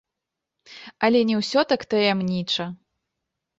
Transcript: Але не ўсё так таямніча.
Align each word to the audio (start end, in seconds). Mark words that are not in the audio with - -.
Але 1.09 1.19
не 1.31 1.35
ўсё 1.41 1.65
так 1.75 1.81
таямніча. 1.93 2.69